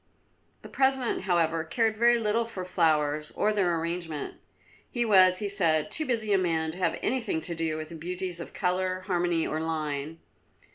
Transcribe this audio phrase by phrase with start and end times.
[0.63, 4.39] The President, however, cared very little for flowers or their arrangement;
[4.89, 7.95] he was, he said, too busy a man to have anything to do with the
[7.95, 10.17] beauties of colour, harmony, or line.